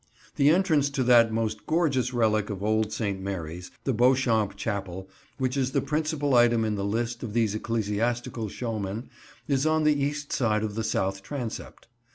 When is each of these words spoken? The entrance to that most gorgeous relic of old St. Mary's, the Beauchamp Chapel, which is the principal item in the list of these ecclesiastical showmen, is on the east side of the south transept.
The 0.35 0.49
entrance 0.49 0.89
to 0.97 1.03
that 1.03 1.31
most 1.31 1.67
gorgeous 1.67 2.11
relic 2.11 2.49
of 2.49 2.63
old 2.63 2.91
St. 2.91 3.21
Mary's, 3.21 3.69
the 3.83 3.93
Beauchamp 3.93 4.55
Chapel, 4.55 5.07
which 5.37 5.55
is 5.55 5.73
the 5.73 5.79
principal 5.81 6.33
item 6.33 6.65
in 6.65 6.73
the 6.73 6.83
list 6.83 7.21
of 7.21 7.33
these 7.33 7.53
ecclesiastical 7.53 8.49
showmen, 8.49 9.11
is 9.47 9.67
on 9.67 9.83
the 9.83 9.93
east 10.03 10.33
side 10.33 10.63
of 10.63 10.73
the 10.73 10.83
south 10.83 11.21
transept. 11.21 11.87